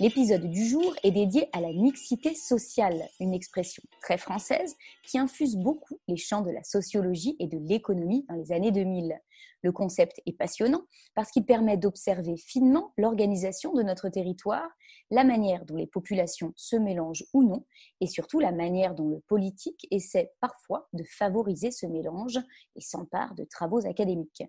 [0.00, 4.74] L'épisode du jour est dédié à la mixité sociale, une expression très française
[5.06, 9.20] qui infuse beaucoup les champs de la sociologie et de l'économie dans les années 2000.
[9.62, 10.84] Le concept est passionnant
[11.14, 14.70] parce qu'il permet d'observer finement l'organisation de notre territoire,
[15.10, 17.66] la manière dont les populations se mélangent ou non,
[18.00, 22.38] et surtout la manière dont le politique essaie parfois de favoriser ce mélange
[22.74, 24.44] et s'empare de travaux académiques.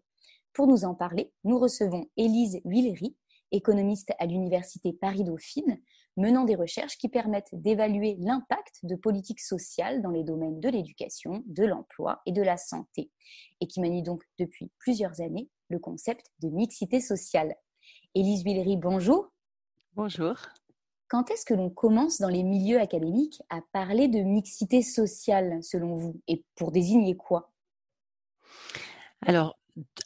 [0.53, 3.17] Pour nous en parler, nous recevons Élise Huillery,
[3.51, 5.79] économiste à l'Université Paris-Dauphine,
[6.17, 11.43] menant des recherches qui permettent d'évaluer l'impact de politiques sociales dans les domaines de l'éducation,
[11.45, 13.11] de l'emploi et de la santé,
[13.61, 17.55] et qui manie donc depuis plusieurs années le concept de mixité sociale.
[18.13, 19.31] Élise Huillery, bonjour.
[19.93, 20.35] Bonjour.
[21.07, 25.95] Quand est-ce que l'on commence dans les milieux académiques à parler de mixité sociale, selon
[25.95, 27.51] vous, et pour désigner quoi?
[29.25, 29.57] Alors,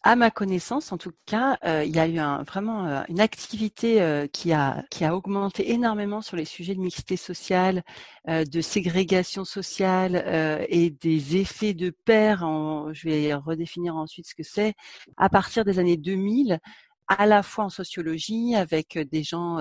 [0.04, 3.20] à ma connaissance, en tout cas, euh, il y a eu un, vraiment euh, une
[3.20, 7.84] activité euh, qui a qui a augmenté énormément sur les sujets de mixité sociale,
[8.28, 12.40] de ségrégation sociale et des effets de pair.
[12.94, 14.74] Je vais redéfinir ensuite ce que c'est.
[15.18, 16.60] À partir des années 2000,
[17.08, 19.58] à la fois en sociologie avec des gens,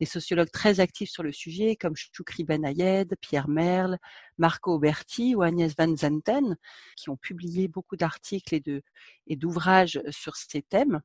[0.00, 3.98] des sociologues très actifs sur le sujet comme Choukri Ben Ayed, Pierre Merle,
[4.42, 6.56] Marco Auberti ou Agnès Van Zanten,
[6.96, 8.60] qui ont publié beaucoup d'articles
[9.28, 11.00] et d'ouvrages sur ces thèmes.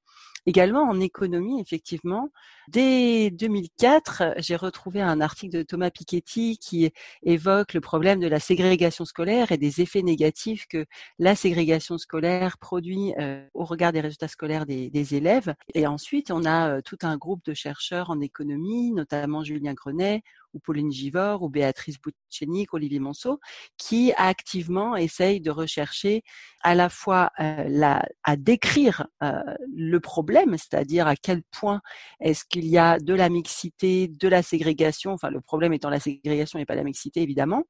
[0.47, 2.31] Également en économie, effectivement,
[2.67, 8.39] dès 2004, j'ai retrouvé un article de Thomas Piketty qui évoque le problème de la
[8.39, 10.85] ségrégation scolaire et des effets négatifs que
[11.19, 13.13] la ségrégation scolaire produit
[13.53, 15.53] au regard des résultats scolaires des, élèves.
[15.75, 20.23] Et ensuite, on a tout un groupe de chercheurs en économie, notamment Julien Grenet
[20.57, 23.39] ou Pauline Givor ou Béatrice Boutchenik, Olivier Monceau,
[23.77, 26.23] qui activement essayent de rechercher
[26.63, 31.81] à la fois la, à décrire le problème, c'est-à-dire à quel point
[32.19, 35.99] est-ce qu'il y a de la mixité, de la ségrégation, enfin le problème étant la
[35.99, 37.63] ségrégation et pas la mixité évidemment,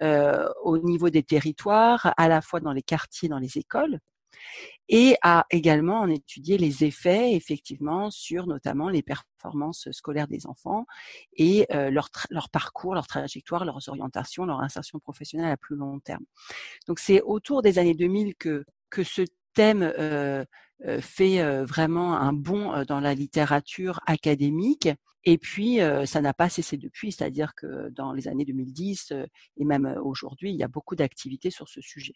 [0.00, 3.98] au niveau des territoires, à la fois dans les quartiers, dans les écoles,
[4.88, 10.86] et à également en étudier les effets effectivement sur notamment les performances scolaires des enfants
[11.34, 16.24] et leur, leur parcours, leur trajectoire, leurs orientations, leur insertion professionnelle à plus long terme.
[16.86, 19.22] Donc c'est autour des années 2000 que, que ce
[19.52, 19.82] thème
[20.86, 24.88] euh, fait vraiment un bond dans la littérature académique.
[25.24, 29.12] Et puis, ça n'a pas cessé depuis, c'est-à-dire que dans les années 2010
[29.56, 32.14] et même aujourd'hui, il y a beaucoup d'activités sur ce sujet.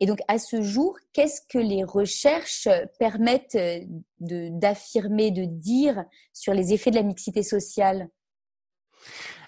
[0.00, 3.80] Et donc, à ce jour, qu'est-ce que les recherches permettent euh,
[4.20, 8.08] d'affirmer, de, dire sur les effets de la mixité sociale?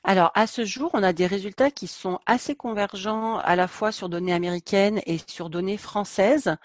[0.02, 3.92] Alors, à ce jour, on a des résultats qui sont assez convergents à la fois
[3.92, 6.56] sur données américaines et sur données françaises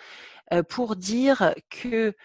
[0.53, 2.15] euh, pour dire que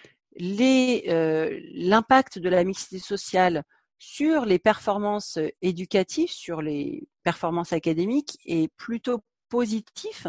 [0.40, 3.64] euh, l'impact de la mixité sociale
[3.98, 9.20] sur les performances éducatives, sur les performances académiques est plutôt
[9.50, 10.26] positif,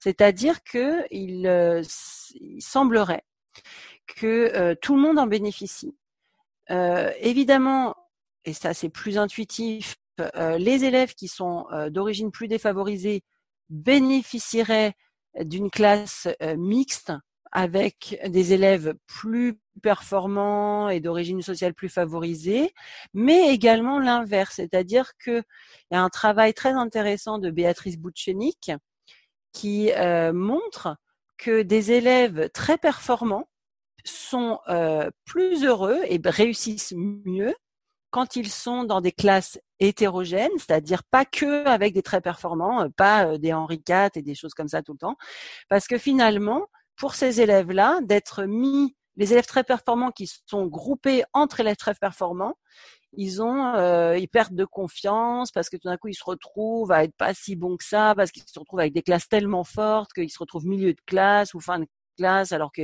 [0.00, 1.82] c'est-à-dire qu'il euh,
[2.58, 3.24] semblerait
[4.06, 5.96] que euh, tout le monde en bénéficie.
[6.70, 7.94] Euh, évidemment,
[8.44, 9.96] et ça c'est plus intuitif,
[10.58, 13.24] les élèves qui sont d'origine plus défavorisée
[13.68, 14.94] bénéficieraient
[15.40, 17.12] d'une classe mixte
[17.54, 22.74] avec des élèves plus performants et d'origine sociale plus favorisée,
[23.14, 25.44] mais également l'inverse, c'est-à-dire qu'il
[25.92, 28.72] y a un travail très intéressant de Béatrice Boutchenik
[29.52, 30.96] qui euh, montre
[31.38, 33.48] que des élèves très performants
[34.04, 37.54] sont euh, plus heureux et réussissent mieux
[38.10, 43.38] quand ils sont dans des classes hétérogènes, c'est-à-dire pas que avec des très performants, pas
[43.38, 45.16] des Henri IV et des choses comme ça tout le temps,
[45.68, 51.24] parce que finalement, pour ces élèves-là d'être mis, les élèves très performants qui sont groupés
[51.32, 52.56] entre élèves très performants,
[53.16, 56.90] ils ont, euh, ils perdent de confiance parce que tout d'un coup ils se retrouvent
[56.92, 59.64] à être pas si bons que ça, parce qu'ils se retrouvent avec des classes tellement
[59.64, 61.86] fortes qu'ils se retrouvent milieu de classe ou fin de
[62.16, 62.82] classe alors que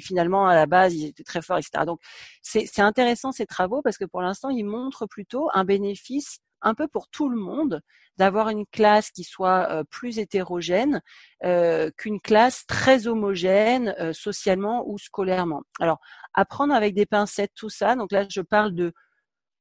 [0.00, 1.84] finalement à la base ils étaient très forts, etc.
[1.86, 2.00] Donc
[2.42, 6.88] c'est intéressant ces travaux parce que pour l'instant ils montrent plutôt un bénéfice un peu
[6.88, 7.80] pour tout le monde
[8.16, 11.00] d'avoir une classe qui soit plus hétérogène
[11.42, 15.62] qu'une classe très homogène socialement ou scolairement.
[15.80, 15.98] Alors,
[16.34, 17.94] apprendre avec des pincettes tout ça.
[17.94, 18.92] Donc là, je parle de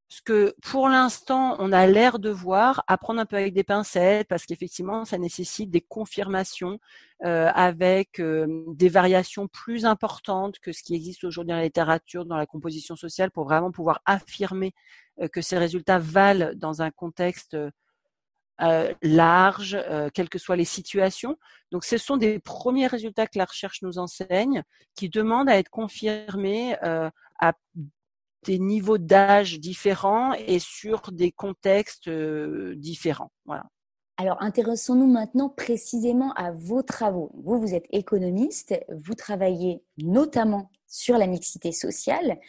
[0.10, 3.64] ce que pour l'instant on a l'air de voir, à prendre un peu avec des
[3.64, 6.80] pincettes, parce qu'effectivement ça nécessite des confirmations
[7.26, 12.26] euh, avec euh, des variations plus importantes que ce qui existe aujourd'hui dans la littérature,
[12.26, 14.74] dans la composition sociale, pour vraiment pouvoir affirmer
[15.20, 17.58] euh, que ces résultats valent dans un contexte
[19.04, 19.78] large,
[20.16, 21.38] quelles que soient les situations.
[21.72, 24.64] Donc ce sont des premiers résultats que la recherche nous enseigne,
[24.96, 27.54] qui demandent à être confirmés à
[28.46, 33.32] des niveaux d'âge différents et sur des contextes différents.
[33.46, 33.66] Voilà.
[34.20, 37.32] Alors, intéressons-nous maintenant précisément à vos travaux.
[37.36, 42.40] Vous, vous êtes économiste, vous travaillez notamment sur la mixité sociale.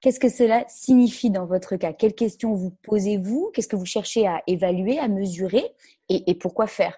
[0.00, 1.92] Qu'est-ce que cela signifie dans votre cas?
[1.92, 3.50] Quelles questions vous posez-vous?
[3.52, 5.74] Qu'est-ce que vous cherchez à évaluer, à mesurer?
[6.08, 6.96] Et, et pourquoi faire?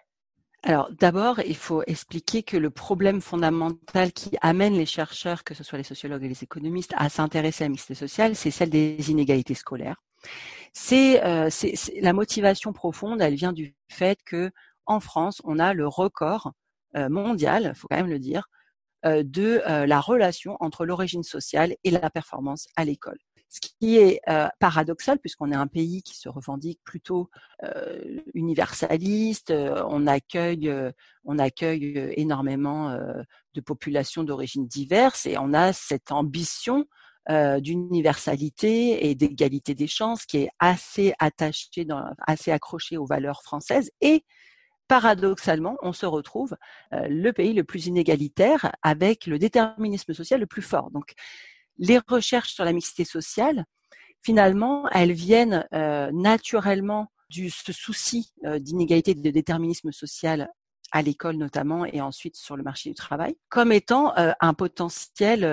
[0.63, 5.65] Alors d'abord, il faut expliquer que le problème fondamental qui amène les chercheurs, que ce
[5.65, 9.11] soit les sociologues et les économistes, à s'intéresser à la mixité sociale, c'est celle des
[9.11, 9.97] inégalités scolaires.
[10.75, 11.49] C'est euh,
[12.01, 14.51] la motivation profonde, elle vient du fait que
[14.85, 16.53] en France, on a le record
[16.97, 18.49] euh, mondial, il faut quand même le dire,
[19.07, 23.19] euh, de la relation entre l'origine sociale et la performance à l'école
[23.51, 27.29] ce qui est euh, paradoxal puisqu'on est un pays qui se revendique plutôt
[27.65, 30.73] euh, universaliste, euh, on accueille,
[31.25, 32.97] on accueille énormément
[33.55, 36.87] de populations d'origines diverses et on a cette ambition
[37.29, 41.87] d'universalité et d'égalité des chances qui est assez attachée,
[42.27, 44.25] assez accrochée aux valeurs françaises et
[44.89, 46.57] paradoxalement, on se retrouve
[46.91, 50.91] le pays le plus inégalitaire avec le déterminisme social le plus fort.
[50.91, 51.15] Donc,
[51.81, 53.65] les recherches sur la mixité sociale,
[54.23, 60.49] finalement, elles viennent euh, naturellement du ce souci euh, d'inégalité de déterminisme social
[60.93, 65.45] à l'école notamment et ensuite sur le marché du travail comme étant euh, un potentiel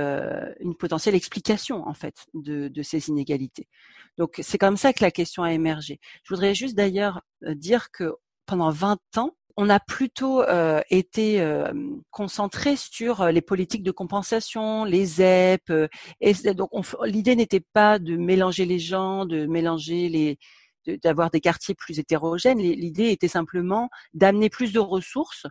[0.60, 3.68] une potentielle explication en fait de, de ces inégalités.
[4.18, 6.00] Donc c'est comme ça que la question a émergé.
[6.24, 8.16] Je voudrais juste d'ailleurs dire que
[8.48, 11.74] pendant 20 ans, on a plutôt euh, été euh,
[12.12, 15.74] concentré sur euh, les politiques de compensation, les ZEP.
[16.22, 16.70] et donc,
[17.04, 20.38] l'idée n'était pas de mélanger les gens, de mélanger les,
[21.04, 22.60] d'avoir des quartiers plus hétérogènes.
[22.60, 25.48] L'idée était simplement d'amener plus de ressources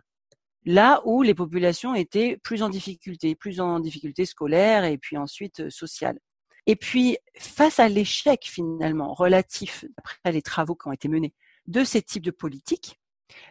[0.65, 5.69] là où les populations étaient plus en difficulté, plus en difficulté scolaire et puis ensuite
[5.69, 6.17] sociale.
[6.65, 11.33] Et puis, face à l'échec finalement relatif, après les travaux qui ont été menés,
[11.67, 12.99] de ces types de politiques,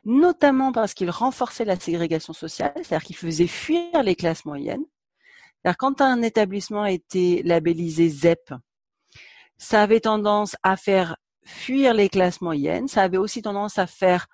[0.05, 4.85] notamment parce qu'il renforçait la ségrégation sociale, c'est-à-dire qu'il faisait fuir les classes moyennes.
[5.79, 8.55] quand un établissement était labellisé ZEP,
[9.59, 14.27] ça avait tendance à faire fuir les classes moyennes, ça avait aussi tendance à faire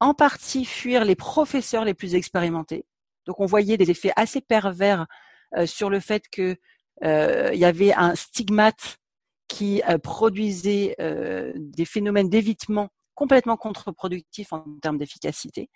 [0.00, 2.86] en partie fuir les professeurs les plus expérimentés.
[3.26, 5.06] Donc on voyait des effets assez pervers
[5.56, 6.56] euh, sur le fait que
[7.04, 8.98] euh, y avait un stigmate
[9.46, 10.96] qui euh, produisait
[11.54, 15.70] des phénomènes d'évitement complètement contre-productif en termes d'efficacité.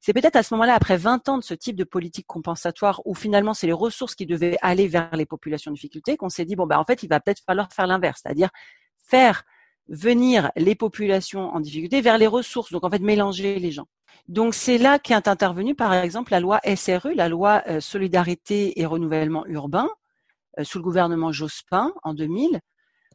[0.00, 3.14] C'est peut-être à ce moment-là, après 20 ans de ce type de politique compensatoire, où
[3.14, 6.56] finalement c'est les ressources qui devaient aller vers les populations en difficulté, qu'on s'est dit
[6.56, 8.48] bon ben en fait il va peut-être falloir faire l'inverse, c'est-à-dire
[8.96, 9.44] faire
[9.88, 13.86] venir les populations en difficulté vers les ressources, donc en fait mélanger les gens.
[14.26, 18.86] Donc c'est là qu'est intervenu par exemple la loi SRU, la loi euh, Solidarité et
[18.86, 19.90] Renouvellement Urbain,
[20.58, 22.60] euh, sous le gouvernement Jospin en 2000,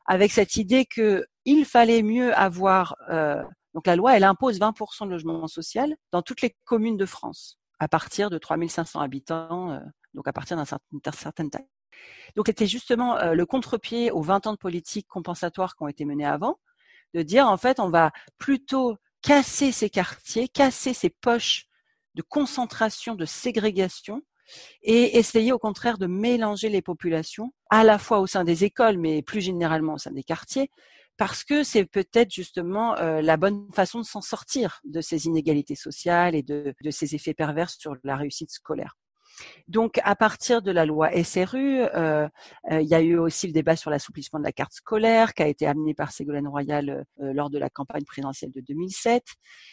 [0.05, 2.95] avec cette idée que il fallait mieux avoir.
[3.09, 3.43] Euh,
[3.73, 7.57] donc la loi, elle impose 20% de logement social dans toutes les communes de France,
[7.79, 9.79] à partir de 3500 habitants, euh,
[10.13, 11.68] donc à partir d'une certaine taille.
[12.35, 16.06] Donc c'était justement euh, le contre-pied aux 20 ans de politique compensatoire qui ont été
[16.06, 16.59] menés avant,
[17.13, 21.65] de dire en fait on va plutôt casser ces quartiers, casser ces poches
[22.15, 24.21] de concentration, de ségrégation,
[24.81, 28.97] et essayer au contraire de mélanger les populations, à la fois au sein des écoles,
[28.97, 30.71] mais plus généralement au sein des quartiers,
[31.19, 35.76] parce que c'est peut-être justement euh, la bonne façon de s'en sortir de ces inégalités
[35.76, 38.95] sociales et de, ces effets pervers sur la réussite scolaire.
[39.68, 42.28] Donc, à partir de la loi SRU, euh,
[42.71, 45.44] euh, il y a eu aussi le débat sur l'assouplissement de la carte scolaire qui
[45.44, 49.23] a été amené par Ségolène Royal lors de la campagne présidentielle de 2007.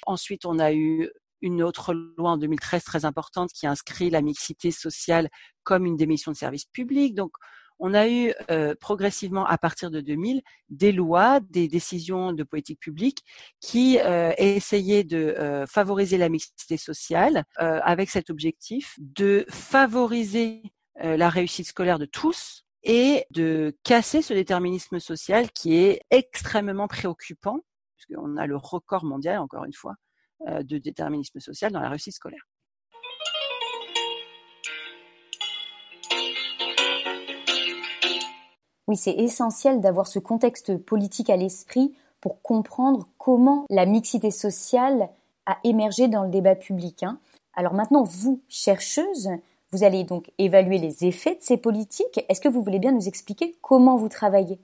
[0.06, 1.08] Ensuite, on a eu
[1.42, 5.28] une autre loi en 2013 très importante qui inscrit la mixité sociale
[5.62, 7.14] comme une des missions de service public.
[7.14, 7.32] Donc,
[7.78, 12.80] on a eu euh, progressivement à partir de 2000 des lois, des décisions de politique
[12.80, 13.22] publique
[13.60, 20.62] qui euh, essayaient de euh, favoriser la mixité sociale avec cet objectif de favoriser
[21.00, 27.58] la réussite scolaire de tous et de casser ce déterminisme social qui est extrêmement préoccupant,
[27.96, 29.94] puisqu'on a le record mondial, encore une fois,
[30.46, 32.46] de déterminisme social dans la réussite scolaire.
[38.88, 45.08] Oui, c'est essentiel d'avoir ce contexte politique à l'esprit pour comprendre comment la mixité sociale
[45.46, 47.02] a émergé dans le débat public.
[47.02, 47.18] Hein.
[47.54, 49.30] Alors maintenant, vous, chercheuse,
[49.72, 52.24] vous allez donc évaluer les effets de ces politiques.
[52.28, 54.58] Est-ce que vous voulez bien nous expliquer comment vous travaillez?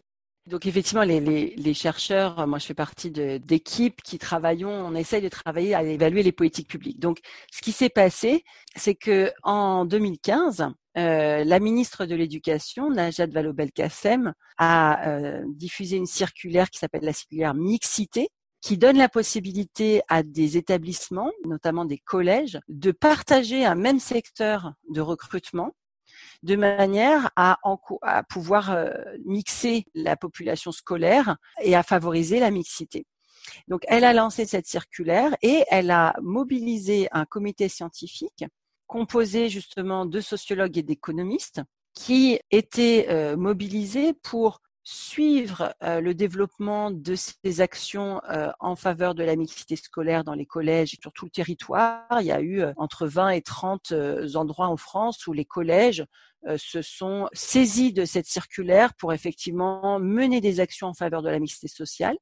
[0.47, 5.29] Donc effectivement, les, les, chercheurs, moi je fais partie d'équipes qui travaillons, on essaye de
[5.29, 6.99] travailler à évaluer les politiques publiques.
[6.99, 7.21] Donc
[7.53, 8.43] ce qui s'est passé,
[8.75, 10.67] c'est que en 2015,
[10.99, 17.13] euh, la ministre de l'Éducation, Najat Vallaud-Belkacem, a euh, diffusé une circulaire qui s'appelle la
[17.13, 18.29] circulaire mixité,
[18.61, 24.75] qui donne la possibilité à des établissements, notamment des collèges, de partager un même secteur
[24.91, 25.73] de recrutement
[26.43, 27.59] de manière à,
[28.29, 28.93] pouvoir euh,
[29.25, 33.07] mixer la population scolaire et à favoriser la mixité.
[33.69, 38.45] Donc, elle a lancé cette circulaire et elle a mobilisé un comité scientifique
[38.93, 41.63] composé justement de sociologues et d'économistes
[41.95, 48.21] qui étaient euh, mobilisés pour suivre euh, le développement de ces actions
[48.61, 52.05] en faveur de la mixité scolaire dans les collèges et sur tout le territoire.
[52.21, 53.95] Il y a eu entre 20 et 30
[54.35, 56.05] endroits en France où les collèges
[56.49, 61.29] euh, se sont saisis de cette circulaire pour effectivement mener des actions en faveur de
[61.29, 62.17] la mixité sociale.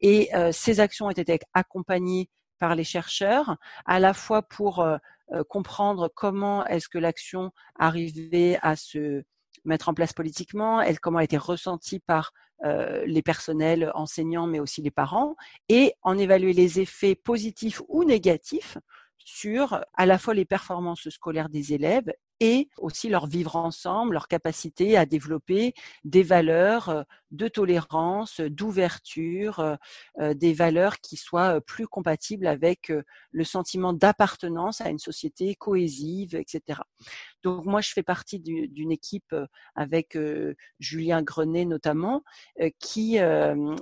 [0.00, 2.28] Et euh, ces actions ont été accompagnées
[2.58, 3.56] par les chercheurs,
[3.86, 4.98] à la fois pour euh,
[5.48, 9.22] comprendre comment est-ce que l'action arrivait à se
[9.64, 12.32] mettre en place politiquement, elle, comment elle été ressentie par
[13.06, 15.36] les personnels enseignants, mais aussi les parents,
[15.68, 18.78] et en évaluer les effets positifs ou négatifs
[19.18, 22.12] sur à la fois les performances scolaires des élèves
[22.44, 25.72] et aussi leur vivre ensemble, leur capacité à développer
[26.04, 29.76] des valeurs euh, de tolérance, d'ouverture, euh,
[30.20, 32.92] euh, des valeurs qui soient plus compatibles avec
[33.30, 36.80] le sentiment d'appartenance à une société cohésive, etc.
[37.42, 39.34] Donc moi, je fais partie d'une équipe
[39.74, 40.16] avec
[40.78, 42.22] Julien Grenet notamment,
[42.78, 43.18] qui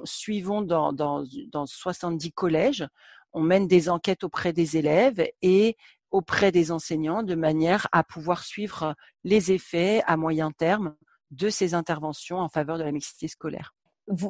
[0.04, 2.86] suivons dans, dans, dans 70 collèges
[3.32, 5.76] on mène des enquêtes auprès des élèves et
[6.12, 10.94] auprès des enseignants de manière à pouvoir suivre les effets à moyen terme
[11.30, 13.74] de ces interventions en faveur de la mixité scolaire.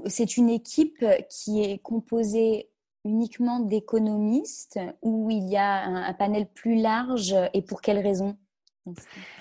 [0.07, 2.71] C'est une équipe qui est composée
[3.05, 8.37] uniquement d'économistes ou il y a un, panel plus large et pour quelles raisons?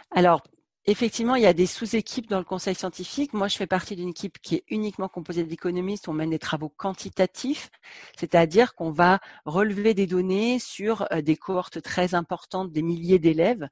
[0.09, 0.41] Alors,
[0.87, 3.33] Effectivement, il y a des sous-équipes dans le conseil scientifique.
[3.33, 6.07] Moi, je fais partie d'une équipe qui est uniquement composée d'économistes.
[6.07, 7.69] On mène des travaux quantitatifs,
[8.17, 13.69] c'est-à-dire qu'on va relever des données sur euh, des cohortes très importantes, des milliers d'élèves.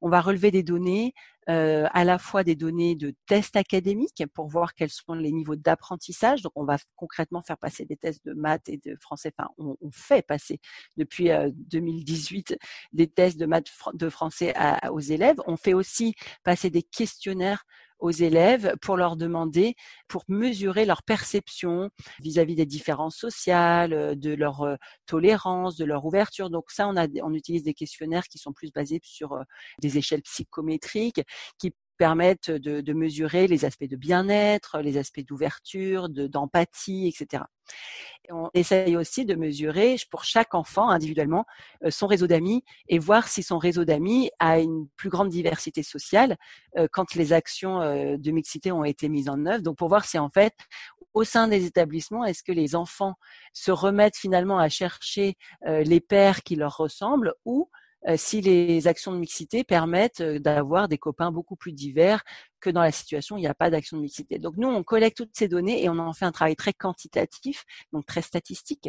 [0.00, 1.14] On va relever des données
[1.50, 5.56] euh, à la fois des données de tests académiques pour voir quels sont les niveaux
[5.56, 6.42] d'apprentissage.
[6.42, 9.32] Donc, on va concrètement faire passer des tests de maths et de français.
[9.38, 10.60] Enfin, on, fait passer
[10.96, 12.56] depuis 2018 euh,
[12.92, 14.54] des tests de maths de français
[14.90, 15.36] aux élèves.
[15.46, 16.14] On fait aussi
[16.44, 17.64] passer des questionnaires
[17.98, 19.74] aux élèves pour leur demander,
[20.08, 21.90] pour mesurer leur perception
[22.20, 24.76] vis-à-vis des différences sociales, euh, de leur euh,
[25.06, 26.50] tolérance, de leur ouverture.
[26.50, 29.42] Donc ça, on, a, on utilise des questionnaires qui sont plus basés sur euh,
[29.80, 31.22] des échelles psychométriques,
[31.58, 37.44] qui permettent de, mesurer les aspects de bien-être, les aspects d'ouverture, d'empathie, etc.
[38.30, 41.44] on essaye aussi de mesurer pour chaque enfant individuellement
[41.84, 45.82] euh, son réseau d'amis et voir si son réseau d'amis a une plus grande diversité
[45.82, 46.36] sociale
[46.78, 49.62] euh, quand les actions euh, de mixité ont été mises en œuvre.
[49.62, 50.54] Donc pour voir si en fait
[51.14, 53.14] au sein des établissements, est-ce que les enfants
[53.52, 55.36] se remettent finalement à chercher
[55.66, 57.68] les pères qui leur ressemblent ou
[58.16, 62.22] si les actions de mixité permettent euh, d'avoir des copains beaucoup plus divers
[62.60, 64.38] que dans la situation où il n'y a pas d'action de mixité.
[64.38, 67.64] Donc nous, on collecte toutes ces données et on en fait un travail très quantitatif,
[67.92, 68.88] donc très statistique.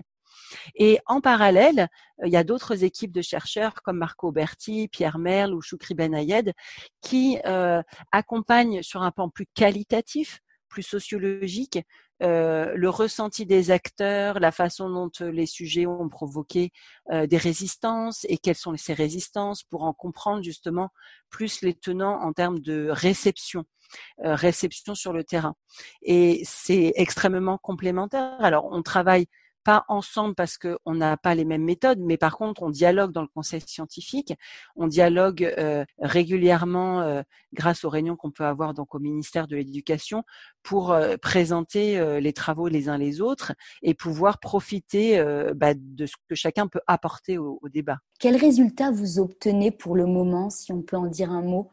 [0.75, 1.87] Et en parallèle,
[2.21, 5.95] euh, il y a d'autres équipes de chercheurs comme Marco Berti, Pierre Merle ou Choukri
[5.95, 6.53] Benayed
[7.01, 7.37] qui
[8.11, 11.79] accompagnent sur un plan plus qualitatif, plus sociologique,
[12.21, 16.71] euh, le ressenti des acteurs, la façon dont euh, les sujets ont provoqué
[17.11, 20.89] euh, des résistances et quelles sont ces résistances pour en comprendre justement
[21.29, 23.65] plus les tenants en termes de réception,
[24.19, 25.55] réception sur le terrain.
[26.01, 28.35] Et c'est extrêmement complémentaire.
[28.39, 29.27] Alors on travaille
[29.63, 33.21] pas ensemble parce qu'on n'a pas les mêmes méthodes, mais par contre, on dialogue dans
[33.21, 34.33] le conseil scientifique,
[34.75, 37.21] on dialogue euh, régulièrement euh,
[37.53, 40.23] grâce aux réunions qu'on peut avoir donc au ministère de l'Éducation
[40.63, 45.23] pour euh, présenter les travaux les uns les autres et pouvoir profiter
[45.55, 47.97] bah, de ce que chacun peut apporter au, au débat.
[48.19, 51.69] Quels résultats vous obtenez pour le moment, si on peut en dire un mot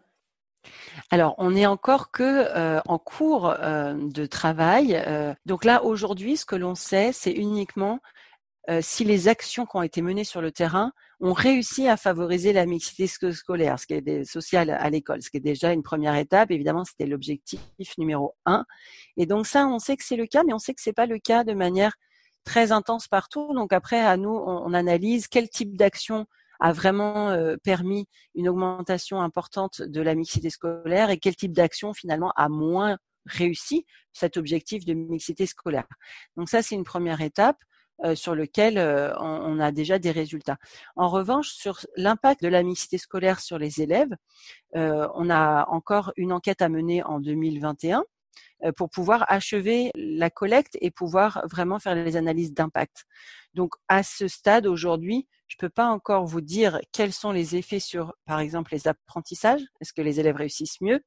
[1.11, 5.00] alors, on n'est encore que euh, en cours euh, de travail.
[5.06, 5.35] Euh.
[5.44, 8.00] donc là, aujourd'hui, ce que l'on sait, c'est uniquement
[8.80, 12.66] si les actions qui ont été menées sur le terrain ont réussi à favoriser la
[12.66, 16.50] mixité scolaire, ce qui est social à l'école, ce qui est déjà une première étape.
[16.50, 17.61] Évidemment, c'était l'objectif
[17.96, 18.64] numéro un.
[19.16, 21.06] Et donc ça, on sait que c'est le cas, mais on sait que c'est pas
[21.06, 21.92] le cas de manière
[22.46, 23.52] très intense partout.
[23.54, 26.26] Donc après, à nous, on, analyse quel type d'action
[26.60, 31.92] a vraiment euh, permis une augmentation importante de la mixité scolaire et quel type d'action
[31.92, 35.86] finalement a moins réussi cet objectif de mixité scolaire.
[36.36, 37.58] Donc ça, c'est une première étape.
[38.04, 40.58] Euh, sur lequel euh, on, a déjà des résultats.
[40.96, 44.14] En revanche, sur l'impact de la mixité scolaire sur les élèves,
[44.75, 48.04] on a encore une enquête à mener en 2021
[48.76, 53.04] pour pouvoir achever la collecte et pouvoir vraiment faire les analyses d'impact.
[53.54, 57.56] Donc à ce stade aujourd'hui, je ne peux pas encore vous dire quels sont les
[57.56, 59.62] effets sur, par exemple, les apprentissages.
[59.80, 61.00] Est-ce que les élèves réussissent mieux?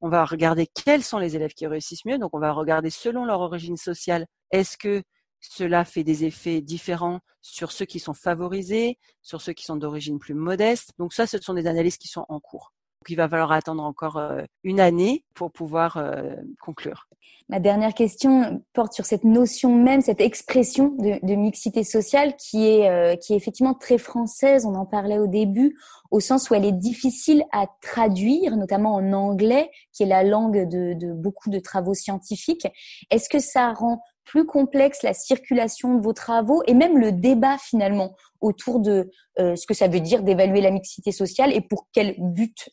[0.00, 2.18] On va regarder quels sont les élèves qui réussissent mieux.
[2.18, 4.26] Donc on va regarder selon leur origine sociale.
[4.50, 5.02] Est-ce que
[5.40, 10.18] cela fait des effets différents sur ceux qui sont favorisés, sur ceux qui sont d'origine
[10.18, 10.92] plus modeste?
[10.98, 12.72] Donc ça, ce sont des analyses qui sont en cours.
[13.02, 17.08] Donc il va falloir attendre encore euh, une année pour pouvoir euh, conclure.
[17.48, 22.88] Ma dernière question porte sur cette notion même, cette expression de, mixité sociale qui est,
[22.88, 24.66] euh, qui est effectivement très française.
[24.66, 25.76] On en parlait au début,
[26.12, 30.68] au sens où elle est difficile à traduire, notamment en anglais, qui est la langue
[30.68, 32.68] de, de beaucoup de travaux scientifiques.
[33.10, 37.58] Est-ce que ça rend plus complexe la circulation de vos travaux et même le débat
[37.58, 41.88] finalement autour de euh, ce que ça veut dire d'évaluer la mixité sociale et pour
[41.92, 42.70] quel but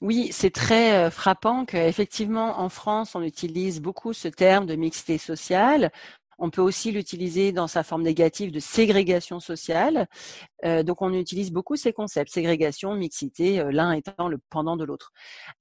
[0.00, 5.18] oui, c'est très euh, frappant qu'effectivement en France, on utilise beaucoup ce terme de mixité
[5.18, 5.90] sociale.
[6.38, 10.08] On peut aussi l'utiliser dans sa forme négative de ségrégation sociale.
[10.64, 14.84] Euh, donc on utilise beaucoup ces concepts, ségrégation, mixité, euh, l'un étant le pendant de
[14.84, 15.12] l'autre.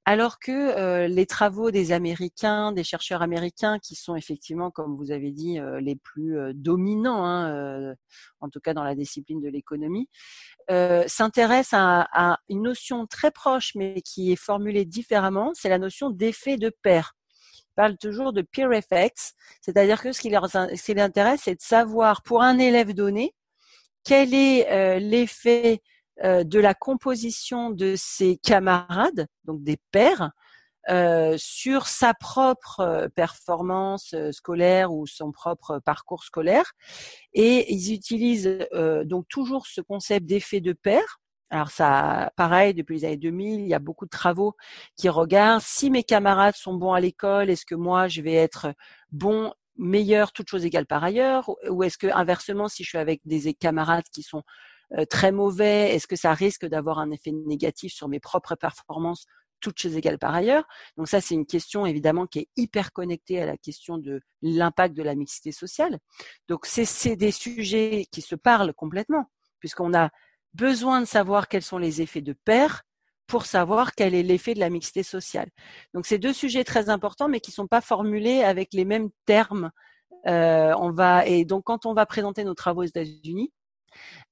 [0.05, 5.11] Alors que euh, les travaux des Américains, des chercheurs américains, qui sont effectivement, comme vous
[5.11, 7.95] avez dit, les plus dominants, hein,
[8.39, 10.09] en tout cas dans la discipline de l'économie,
[11.07, 16.09] s'intéressent à, à une notion très proche, mais qui est formulée différemment, c'est la notion
[16.09, 17.13] d'effet de pair
[17.75, 22.21] parlent toujours de peer effects, c'est-à-dire que ce qui, leur, les intéresse, c'est de savoir
[22.23, 23.33] pour un élève donné
[24.03, 25.81] quel est euh, l'effet
[26.23, 30.31] euh, de la composition de ses camarades, donc des pairs,
[30.89, 36.73] euh, sur sa propre performance scolaire ou son propre parcours scolaire.
[37.33, 38.67] Et ils utilisent
[39.05, 41.21] donc toujours ce concept d'effet de pair
[41.53, 44.55] alors ça, pareil, depuis les années 2000, il y a beaucoup de travaux
[44.97, 45.61] qui regardent.
[45.61, 48.73] Si mes camarades sont bons à l'école, est-ce que moi je vais être
[49.11, 53.21] bon, meilleur, toutes choses égales par ailleurs, ou est-ce que inversement, si je suis avec
[53.25, 54.41] des camarades qui sont
[54.97, 59.27] euh, très mauvais, est-ce que ça risque d'avoir un effet négatif sur mes propres performances,
[59.59, 60.65] toutes choses égales par ailleurs?
[60.97, 64.97] Donc ça, c'est une question évidemment qui est hyper connectée à la question de l'impact
[64.97, 65.99] de la mixité sociale.
[66.47, 69.25] Donc c'est des sujets qui se parlent complètement,
[69.59, 70.09] puisqu'on a
[70.53, 72.83] besoin de savoir quels sont les effets de pair
[73.27, 75.49] pour savoir quel est l'effet de la mixité sociale.
[75.93, 79.09] Donc c'est deux sujets très importants, mais qui ne sont pas formulés avec les mêmes
[79.25, 79.71] termes.
[80.27, 83.51] Euh, on va et donc quand on va présenter nos travaux aux États-Unis,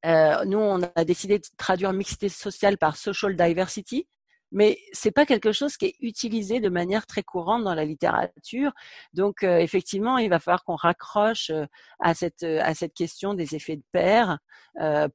[0.06, 4.08] euh, nous on a décidé de traduire mixité sociale par social diversity,
[4.52, 8.72] mais c'est pas quelque chose qui est utilisé de manière très courante dans la littérature.
[9.14, 11.66] Donc euh, effectivement, il va falloir qu'on raccroche euh,
[12.00, 14.40] à cette euh, à cette question des effets de pair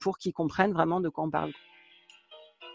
[0.01, 1.53] pour qu'ils comprennent vraiment de quoi on parle.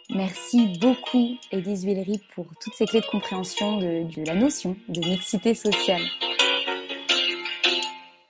[0.09, 4.99] Merci beaucoup, Élise Villery, pour toutes ces clés de compréhension de, de la notion de
[4.99, 6.01] mixité sociale.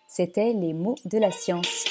[0.10, 1.91] C'était les mots de la science.